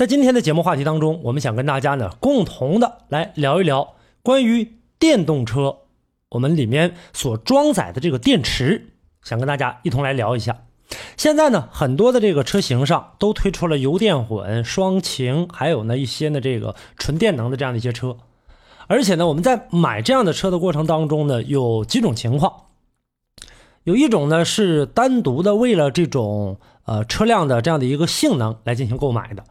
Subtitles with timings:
[0.00, 5.80] 在今天的节目话题当中，我们想跟大家呢共同的来聊一聊关于电动车。
[6.30, 10.62] 我们里面所装载的这个电池，想跟大家一同来聊一下。
[11.18, 18.16] 现在呢，很多的这个车型上都推出了油电混、双擎，还有呢一些呢这个纯电能的这样的一些车。
[18.86, 22.68] 而且呢，我们在买这样的车的过程当中呢，有几种情况。
[23.84, 29.44] 有一种呢是单独的为了这种呃车辆的这样的一个性能来进行购买的。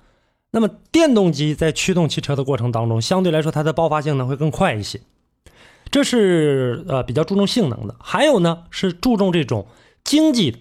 [0.52, 5.00] 那么电动机在驱动汽车的过程当中，相对来说它的爆发性能会更快一些。
[5.92, 9.68] 这是呃比较注重性能的，还有呢是注重这种
[10.04, 10.60] 经济的。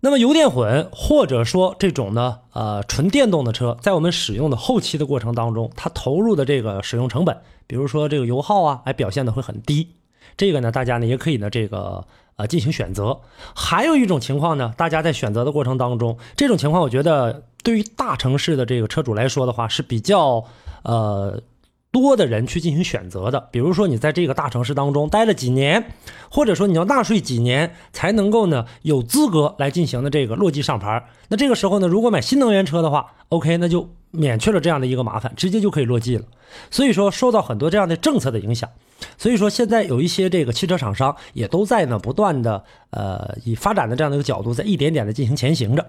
[0.00, 9.94] 那么油电混或者说这种呢呃纯电动的车，在我们使用的后期的过程当中，它投入的这个使用成本，比如说这个油耗啊，哎表现的会很低。
[10.36, 12.06] 这个呢大家呢也可以呢这个
[12.38, 13.20] 呃进行选择。
[13.54, 20.42] 还有一种情况呢，大家在选择的过程当中，这种情况我觉得对于大城市的这个车主来说的话是比较
[20.84, 21.42] 呃。
[21.90, 25.92] 多的人去进行选择的，比如说你在这个大城市当中待了几年，
[26.30, 31.08] 或者说你要纳税几年才能够呢有资格来进行的这个落地上牌。
[31.28, 36.24] 那这个时候呢，如果买新能源车的话，OK，那就免去了这样的一个麻烦，直接就可以落地了。
[36.70, 38.68] 所以说受到很多这样的政策的影响。
[39.16, 45.86] 所以说，现在有一些这个汽车厂商也都在呢，不断的呃，以发展的这样的一个角度，在一点点的进行前行着。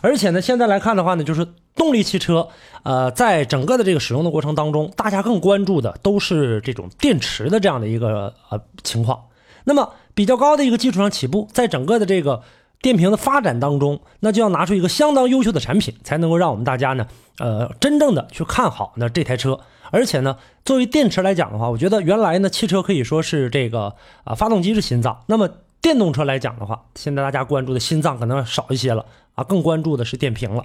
[0.00, 2.48] 而且呢，现在来看的话呢，就是动力汽车，
[2.82, 9.20] 呃，在整个的这个使用的过程当中，大家更关注的都是这种电池的这样的一个呃情况。
[9.64, 12.42] 那么比较高的一个基础上起步，在整个的这个
[12.80, 17.06] 电瓶的发展当中，那就要拿出一个相当优秀的产品，才能够让我们大家呢，
[17.38, 19.60] 呃，真正的去看好那这台车。
[19.90, 23.94] 而且呢，作为电池来讲的话，我觉得原来呢，汽车可以说是这个
[24.24, 25.24] 啊，发动机是心脏。
[25.26, 25.48] 那么
[25.80, 30.64] 电动车来讲的话，现在大家关注的心脏可能少一些了啊，更关注的是电瓶了。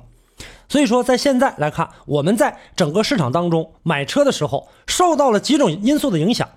[0.68, 6.50] 所以说，在现在来看，我们在整个市场当中买车的时候，受到了几种因素的影响。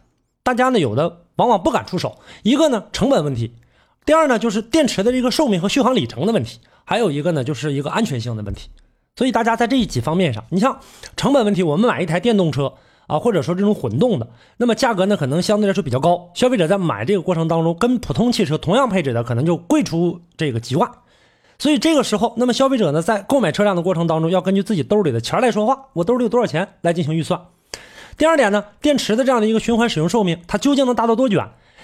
[0.42, 2.18] 大家呢，有的往往不敢出手。
[2.42, 3.50] 一个呢，成本问题；
[4.06, 8.70] 第二呢，就是电池的这个寿命和续航里程的问题；还有一个呢，就是一个安全性的问题。
[9.16, 10.78] 所以大家在这几方面上，你像
[11.16, 12.72] 成本问题，我们买一台电动车
[13.08, 14.28] 啊，或者说这种混动的，
[14.58, 20.88] 那么价格呢可能相对来说比较高，消费者在买这个过程当中，跟普通汽车同样配置的可能就贵出这个几万。
[21.58, 27.40] 所以这个时候，那么消费者呢在购买车辆的过程当中，要根据自己兜里的钱来说话，我兜里有多少钱来进行预算。
[28.16, 31.42] 第二点呢，电池的这样的一个循环使用寿命，它究竟能达到多久？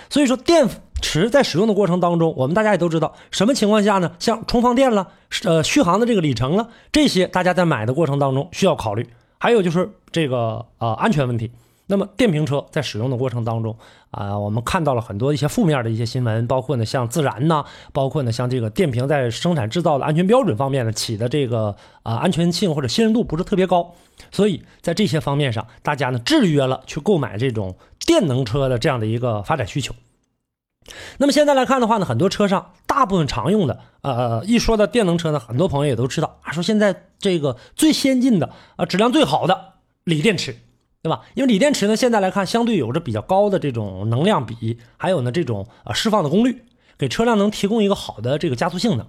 [0.09, 0.69] 所以说电。
[1.03, 4.13] 池在使用的过程当中，我们大家也都知道，什么情况下呢？
[4.19, 5.09] 像充放电了，
[5.45, 9.07] 呃，续航的这个里程了，这些大家在买的过程当中需要考虑。
[9.39, 11.51] 还有就是这个呃安全问题。
[11.89, 13.77] 那么电瓶车在使用的过程当中
[14.13, 23.93] 啊，我们看到了很多一些负面的一些新闻，包括呢像自燃呐，包括呢像这个电瓶在生产制造的安全标准方面呢起的这个啊安全性或者信任度不是特别高。
[24.31, 27.75] 所以在这些方面上，大家呢制约了去购买这种
[28.07, 29.93] 电能车的这样的一个发展需求。
[31.19, 40.57] 那么现在来看的话呢，很多车上大部分常用的，呃，一说到电能车呢，很多朋友也都知道啊，说现在这个最先进的啊，质量最好的锂电池，
[41.03, 41.23] 对吧？
[41.35, 46.65] 因为锂电池呢，现在来看相对有着比较高的这种能量比，还有呢这种啊释放的功率，
[46.99, 49.07] 给车辆能提供一个好的这个加速性能。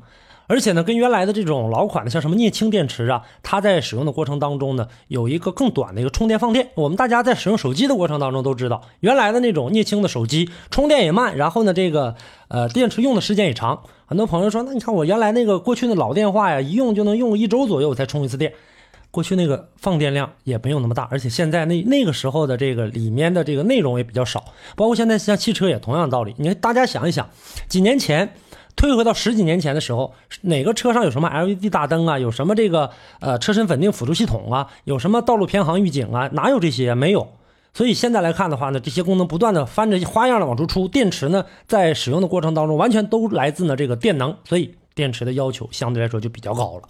[0.48, 6.69] 而且呢，跟原来的这种老款的，像什么镍氢电池啊，它在使用的过程当中呢，有一个更短的一个充电放电。
[6.75, 12.16] 我们大家在使用手机的过程当中都知道，原来的那种镍氢的手机充电也慢，然后呢，这个
[12.50, 13.84] 呃电池用的时间也长。
[14.06, 18.54] 很多朋友说，那你看我原来那个过去的老电话呀，一用就能用一周左右才充一次电，
[19.12, 24.44] 过去那个放电量也没有那么大，而且现在那那个时候的这个里面的这个内容也比较少，
[24.75, 26.36] 包括现在像汽车也同样道理。
[26.38, 27.30] 你看大家想一想，
[27.69, 28.34] 几年前。
[28.75, 32.20] 退回到十几年前的时候，哪个车上有什么 LED 大灯啊？
[32.20, 32.90] 有什么这个
[33.20, 34.68] 呃车身稳定辅助系统啊？
[34.84, 36.30] 有什么道路偏航预警啊？
[36.34, 36.96] 哪有这些？
[36.96, 37.28] 没有。
[37.74, 46.84] 所以现在来看的话呢，这些功能不断的翻着花样的往出出，电池呢在使用的过程当中，完全都来自呢这个电能，所以电池的要求相对来说就比较高了。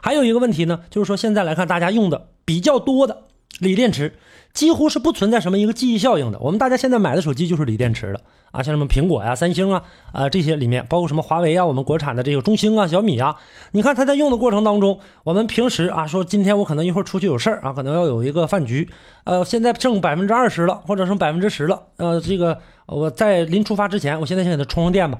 [0.00, 3.24] 还有一个问题呢，就是说现在来看大家用的比较多的
[3.58, 4.12] 锂电池。
[4.54, 6.38] 几乎是不存在什么一个记忆效应的。
[6.38, 8.20] 我们大家现在买的手机就是锂电池的
[8.54, 13.36] 啊，像什么苹果呀、三星啊啊这些里面，包括什么华为啊，我们国产的这个中兴啊、小米啊，
[13.72, 18.88] 你看它在用的过程当中，我们平时啊说今天我可能一会儿出去有事儿啊，可能要有一个饭局，
[19.24, 22.56] 呃，现在剩百分之二十了，或者剩百分之十了，呃，这个
[22.86, 25.18] 我在临出发之前，我现在先给它充上电吧，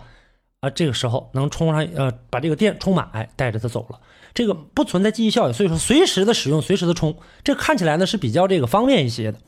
[0.64, 4.00] 啊，这个时候能充上呃把这个电充满，哎，带着它走了。
[4.32, 9.38] 这个不存在记忆效应，所以说随时的使用，随时的充，这看起来呢是比较这个方便一些的。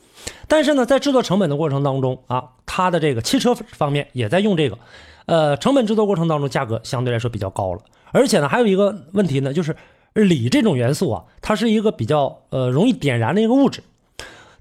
[0.47, 4.77] 但是呢，在制作成本的过程当中啊，它的这个汽车方面也在用这个，
[5.25, 7.81] 呃，成本制作过程当中价格相对来说比较高了。
[8.11, 9.75] 而且呢，还有一个问题呢，就是
[10.13, 13.83] 锂这种元素啊，它是一个比较呃容易点燃的一个物质，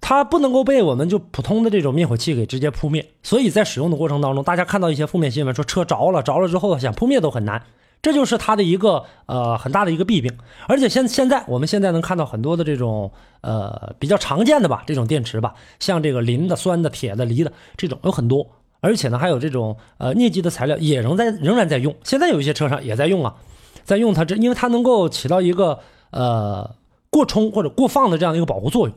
[0.01, 3.05] 它不能够被我们就普通的这种灭火器给直接扑灭。
[3.23, 7.63] 所以在使用的过程当中，大家看到一些负面新闻说车着了，着了之后想扑灭都很难。
[8.03, 10.31] 这就是它的一个呃很大的一个弊病，
[10.69, 13.11] 而且现现在我们现在能看到很多的这种
[13.41, 18.47] 呃比较常见的吧这种电池吧，像这个磷的、酸的、铁的、锂的这种有很多，
[18.81, 23.35] 而且呢还有这种呃镍基的材料也仍在仍然在用，现在有一些车上也在用啊，
[23.83, 26.77] 在用它这，因为它能够起到一个呃
[27.11, 28.95] 过充或者过放的这样一个保护作用，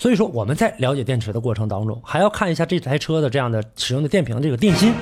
[0.00, 4.94] 所以说我们在了解电池的过程当中，还要看一下这台车的这样的使用的电瓶这个电芯。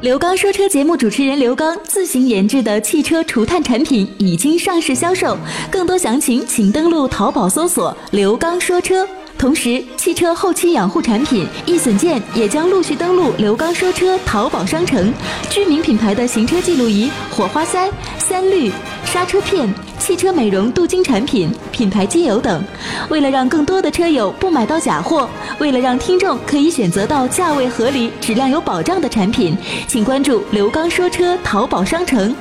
[0.00, 5.38] 刘刚说车节目主持人刘刚自行研制的汽车除碳产品已经上市销售，
[5.70, 9.06] 更多详情请登录淘宝搜索“刘刚说车”。
[9.38, 15.14] 同时，汽车后期养护产品、易损件也将陆续登陆刘刚说车淘宝商城。
[15.48, 17.88] 知名品牌的行车记录仪、火花塞、
[18.18, 18.68] 三滤、
[19.04, 19.72] 刹车片。
[19.98, 22.62] 汽车美容镀金产品、品牌机油等，
[23.10, 25.28] 为了让更多的车友不买到假货，
[25.58, 29.56] 为了让听众可以选择到价位合理、质量有保障的产品，
[29.86, 32.34] 请关注刘刚说车淘宝商城。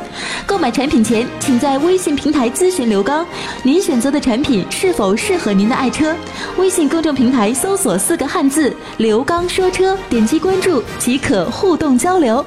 [0.45, 3.25] 购买产品前，请在微信平台咨询刘刚，
[3.63, 6.15] 您选择的产品是否适合您的爱车。
[6.57, 12.45] 微信公众平台搜索四个汉字“刘刚说车”，点击关注即可互动交流。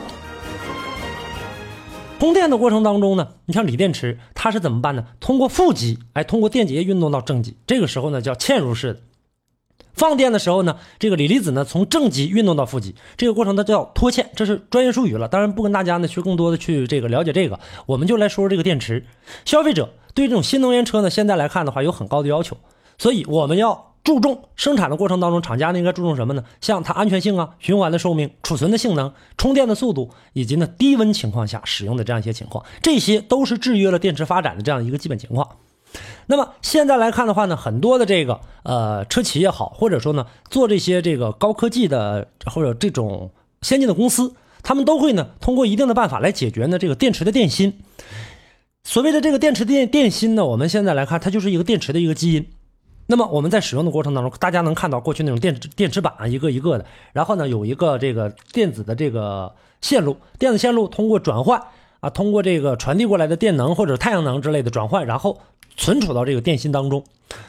[2.21, 5.07] 充电的过程当中呢，你像锂电池，它是怎么办呢？
[5.21, 9.01] 通过负极，哎，通过电解液运动到正极，这个时候呢叫嵌入式的。
[9.95, 15.29] 放电的时候呢，这个锂离子呢从正极运动到负极，这个过程它叫脱嵌，这是专业术语了。
[15.29, 19.07] 当然不跟大家呢去更多的去这个了解这个，我们就来说说这个电池。
[19.47, 22.59] 消费者对这种新能源车呢，现在来看的话有很高的要求，
[22.99, 23.90] 所以我们要。
[24.03, 26.43] 注重生产的过程当中，厂家呢应该注重什么呢？
[26.61, 35.47] 像它安全性啊、循环的寿命、储存的性能、充电的速度，以及呢低温情况下使用的这样一些情况，这些都是制约了电池发展的这样一个基本情况。
[36.27, 43.31] 那么现在来看的话呢，很多的这个呃车企也好，或者说呢做这些这个高科技的或者这种
[43.61, 47.81] 先进的公司，他们都会呢通过一定的办法来解决呢这个电池的电芯。
[48.85, 52.47] 所谓的这个电池电电芯呢，我们现在来看，它就是一个电池的一个基因。
[53.11, 61.61] 那么我们在使用的过程当中，大家能看到过去那种电池电池板啊，一个一个的，然后呢有一个这个电子的这个线路，电子线路通过转换
[61.99, 65.41] 啊，通过这个传递过来的电能或者太阳能之类的转换，然后
[65.77, 67.03] 存储到这个电芯当中。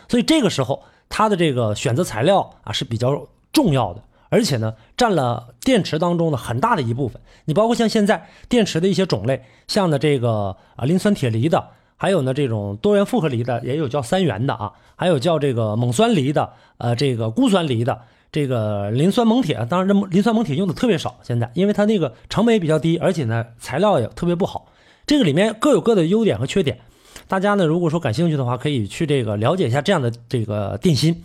[0.09, 7.21] 所以这个时候它的这个选择材料啊是比较重要的，而且呢占了电池当中的很大的一部分。
[7.45, 11.67] 你包括像现在电池的一些种类，像的这个啊磷酸铁锂的。
[12.01, 24.65] 还有呢，这种多元复合锂的也有叫三元的啊，还有叫这个锰酸锂的，呃，这个钴酸锂的，这个磷酸锰铁，当然这磷酸锰铁用的特别少，现在因为它那个成本也比较低，而且呢材料也特别不好。
[25.05, 26.79] 这个里面各有各的优点和缺点，
[27.27, 31.23] 大家呢如果说感兴趣的话，可以去这个了解一下这样的这个电芯。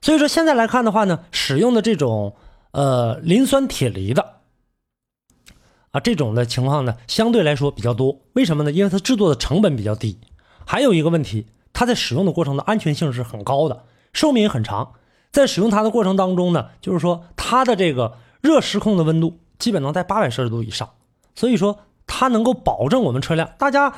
[0.00, 2.36] 所以说现在来看的话呢，使用的这种
[2.70, 4.35] 呃磷酸铁锂的。
[5.96, 8.20] 啊，这种的情况呢，相对来说比较多。
[8.34, 8.70] 为什么呢？
[8.70, 10.18] 因为它制作的成本比较低。
[10.66, 14.92] 还有一个问题，它在使用的过程的安全性是很高的，寿命也很长。
[15.32, 20.90] 在使用它的过程当中呢，就是说它的这个热失控的温度基本能在八百摄氏度以上，
[21.34, 23.94] 所以说它能够保证我们车辆，大家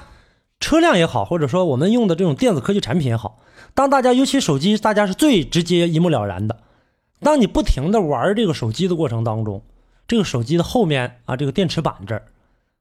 [0.60, 3.40] 车辆也好，或者说我们用的这种电子科技产品也好，
[3.74, 6.60] 当大家尤其手机，大家是最直接一目了然的。
[7.18, 9.64] 当你不停的玩这个手机的过程当中。
[10.08, 12.24] 这个手机的后面啊，这个电池板这儿，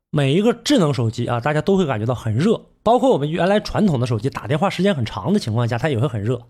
[0.10, 2.60] 每一个智能手机啊，大家都会感觉到很热。
[2.82, 6.42] 包括我们原来传统的手机，打电话时间很长的情况下，它也会很热。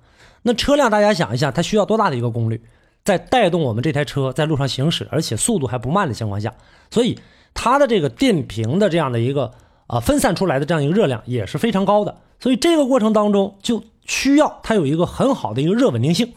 [0.43, 2.61] 那车辆大家想一下，它需要多大的一个功率？
[3.03, 6.53] 在带动我们这台车在路上行驶，而且速度还不慢的情况下，
[6.91, 7.17] 所以
[7.55, 9.51] 它的这个电瓶的这样的一个
[9.87, 16.33] 啊分散出来的这样一个热量也是非常高的，所以这个过程当中就需要它有一个很好的一个热稳定性，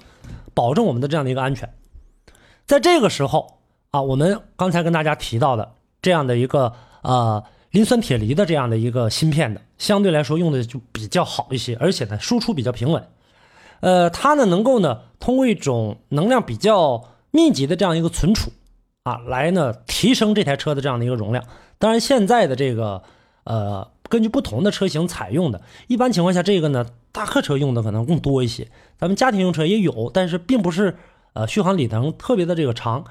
[0.55, 1.69] 保证我们的这样的一个安全。
[2.67, 3.60] 在这个时候
[3.91, 7.43] 啊，我们刚才跟大家提到的这样的一个呃。
[7.71, 13.07] 磷酸铁锂的这样的一个芯片的，相对来说用的就比较好一些，而且呢输出比较平稳。
[13.79, 18.51] 呃，它呢能够呢通过一种能量比较密集的这样一个存储
[19.05, 21.45] 啊，来呢提升这台车的这样的一个容量。
[21.79, 23.05] 当然，现在的这个
[23.45, 28.67] 呃，根据不同的车型采用的，一般情况下这个呢大客车用的可能更多一些，
[28.99, 30.97] 咱们家庭用车也有，但是并不是
[31.35, 33.05] 呃续航里程特别的这个长。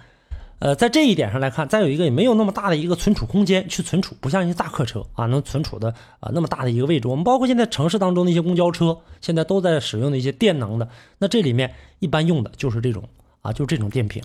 [0.60, 7.08] 呃，在这一点上来看，再有一个也没有那么大的一个存储空间去存储，不像一些大客车啊，能存储的啊那么大的一个位置。
[7.08, 10.90] 我们包括现在城市当中的一些公交车，现在都在使用的一些电能的，
[11.20, 13.06] 那这里面一般用的就是这种
[13.42, 14.22] 啊，就是这种电瓶。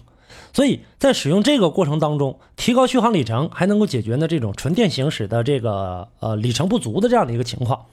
[0.53, 7.87] 所以在使用这个过程当中，提高续航里程，还能够解决呢这种纯电行驶的这个呃里程不足的这样的一个情况。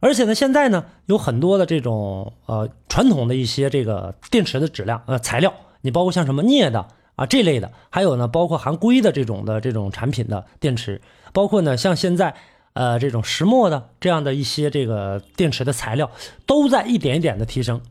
[0.00, 6.88] 而且呢，现在呢有很多的这种呃传统的一些这个电池的质量呃材料，你包括像什么镍的。
[7.14, 11.00] 啊，这类的还有呢，包括含硅的这种的这种产品的电池，
[11.32, 12.34] 包括呢像现在
[12.72, 16.10] 呃这种石墨的这样的一些这个电池的材料，
[16.46, 17.82] 都在一点一点的提升，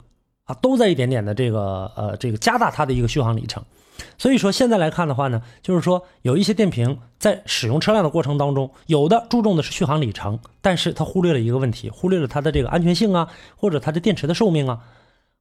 [0.46, 3.64] 啊，都在一点点的这个呃这个加大它的一个续航里程。
[4.18, 14.80] 所以说现在来看的话呢，就是说有一些电瓶在使用车辆的过程当中，有的注重的是续航里程，但是它忽略了一个问题，忽略了它的这个安全性啊，或者它的电池的寿命啊，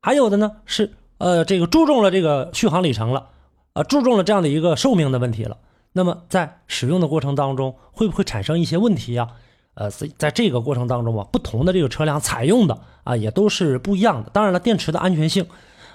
[0.02, 3.28] 还有的呢是呃这个注重了这个续航里程了。
[3.72, 5.56] 啊，注重了这样的一个寿命的问题了。
[5.92, 9.28] 那么在使用的过程当中，会不会产生一些问题呀？
[9.74, 14.30] 呃，在在这个过程当中啊，不同的这个车辆采用的啊，也都是不一样的。
[14.30, 15.46] 当然了，电池的安全性，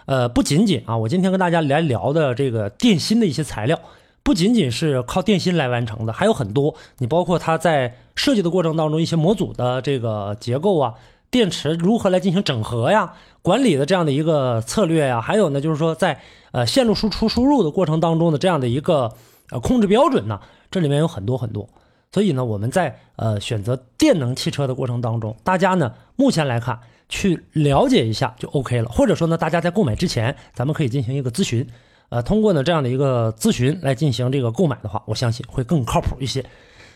[0.06, 3.80] 呃，不仅仅啊，我今天跟大家来聊的这个电芯的一些材料，
[4.24, 6.76] 不仅仅是靠电芯来完成的，还有很多。
[6.98, 10.94] 你包括它在设计的过程当中，一些模组的这个结构啊，
[11.32, 13.14] 电池如何来进行整合呀？
[13.42, 16.20] 管理的这样的一个策略呀，还有呢，就是说在
[16.52, 19.14] 呃线路输出输入的过程当中的这样的一个
[19.52, 20.40] 呃控制标准呢，
[20.72, 21.70] 这里面有很多很多。
[22.12, 26.80] 所以呢，我们在呃选择电能汽车的过程当中，大家呢目前来看
[27.10, 31.68] 去了解一下就 OK 了，或者说呢，大家在购买之前，咱们可以进行一个咨询，
[32.10, 36.44] 呃，通过呢这样的一个咨询来进行这个购买的话，我相信会更靠谱一些。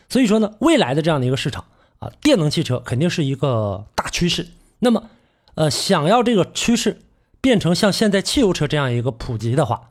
[0.07, 1.65] 所以说呢，未来的这样的一个市场
[1.99, 4.47] 啊，电能汽车肯定是一个大趋势。
[4.79, 5.09] 那么。
[5.55, 7.01] 呃，想要这个趋势
[7.41, 9.89] 变成像现在汽油车这样一个普及的话，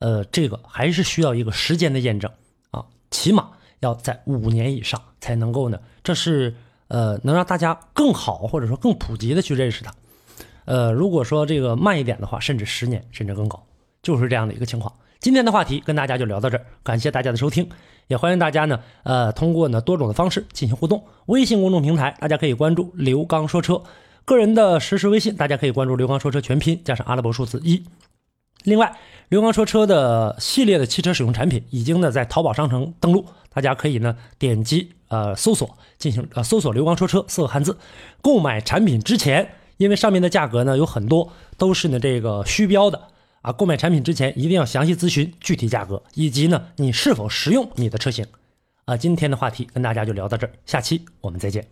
[0.00, 2.28] 呃，这个还是需要一个时间的验证
[2.72, 5.78] 啊，起码要在五年以上才能够呢。
[6.02, 6.56] 这是
[6.88, 9.94] 呃，能让大家更好或者说更普及的去认识它。
[10.64, 13.64] 呃，如果说这个慢一点的话，甚至十年甚至更高，
[14.02, 14.92] 就是这样的一个情况。
[15.20, 17.68] 今天的话题跟大家就聊到这儿，感谢大家的收听，
[18.06, 21.04] 也欢迎大家呢，呃，通过呢多种的方式进行互动。
[21.26, 23.82] 微信公众平台大家可以关注刘刚说车。
[24.24, 27.84] 个人的实时微信，大家可以关注“刘刚说车”全拼加上阿拉伯数字一。
[28.64, 28.96] 另外，
[29.28, 37.78] 刘刚说车的系列的汽车使用产品已经呢在淘宝商城登录，大家可以呢点击呃搜索进行呃搜索“刘刚说车”四个汉字。
[38.20, 43.00] 购买产品之前，因为上面的价格呢有很多都是呢这个虚标的
[43.46, 48.26] 啊，购买产品之前一定要详细咨询具体价格以及呢你是否实用你的车型。
[48.86, 51.64] 啊，今天的话题跟大家就聊到这儿，下期我们再见。